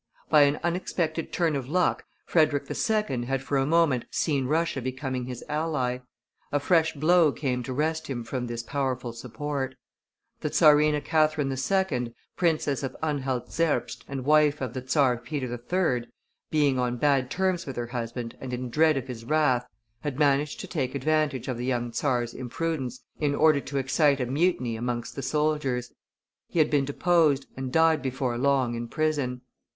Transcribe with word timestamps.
By 0.31 0.41
an 0.45 0.59
unexpected 0.63 1.31
turn 1.31 1.55
of 1.55 1.69
luck, 1.69 2.05
Frederick 2.25 2.63
II. 2.67 3.25
had 3.25 3.43
for 3.43 3.55
a 3.57 3.67
moment 3.67 4.05
seen 4.09 4.47
Russia 4.47 4.81
becoming 4.81 5.25
his 5.25 5.43
ally; 5.47 5.99
a 6.51 6.59
fresh 6.59 6.93
blow 6.93 7.31
came 7.31 7.61
to 7.61 7.71
wrest 7.71 8.07
from 8.07 8.25
him 8.25 8.47
this 8.47 8.63
powerful 8.63 9.13
support. 9.13 9.75
The 10.39 10.49
Czarina 10.49 11.01
Catherine 11.01 11.51
II., 11.51 12.15
Princess 12.35 12.81
of 12.81 12.95
Anhalt 13.03 13.51
Zerbst 13.51 14.03
and 14.07 14.25
wife 14.25 14.59
of 14.59 14.73
the 14.73 14.81
Czar 14.87 15.17
Peter 15.19 15.45
III., 15.53 16.09
being 16.49 16.79
on 16.79 16.97
bad 16.97 17.29
terms 17.29 17.67
with 17.67 17.75
her 17.75 17.85
husband 17.85 18.35
and 18.41 18.53
in 18.53 18.71
dread 18.71 18.97
of 18.97 19.05
his 19.07 19.23
wrath, 19.23 19.67
had 19.99 20.17
managed 20.17 20.59
to 20.61 20.67
take 20.67 20.95
advantage 20.95 21.47
of 21.47 21.57
the 21.59 21.65
young 21.67 21.93
czar's 21.93 22.33
imprudence 22.33 23.01
in 23.19 23.35
order 23.35 23.59
to 23.59 23.77
excite 23.77 24.19
a 24.19 24.25
mutiny 24.25 24.75
amongst 24.75 25.15
the 25.15 25.21
soldiers; 25.21 25.93
he 26.47 26.57
had 26.57 26.71
been 26.71 26.85
deposed, 26.85 27.45
and 27.55 27.71
died 27.71 28.01
before 28.01 28.39
long 28.39 28.73
in 28.73 28.87
prison. 28.87 29.41